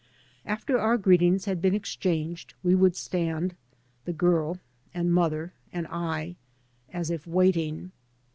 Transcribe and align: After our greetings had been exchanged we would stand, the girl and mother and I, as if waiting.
After 0.47 0.79
our 0.79 0.97
greetings 0.97 1.45
had 1.45 1.61
been 1.61 1.75
exchanged 1.75 2.55
we 2.63 2.73
would 2.73 2.95
stand, 2.95 3.53
the 4.05 4.13
girl 4.13 4.57
and 4.95 5.13
mother 5.13 5.53
and 5.71 5.85
I, 5.91 6.37
as 6.91 7.11
if 7.11 7.27
waiting. 7.27 7.91